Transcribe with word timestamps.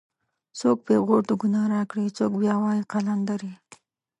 څوک 0.59 0.77
پېغور 0.85 1.21
د 1.27 1.31
گناه 1.41 1.67
راکړي 1.75 2.05
څوک 2.17 2.31
بیا 2.41 2.55
وایي 2.61 2.83
قلندرې 2.91 3.53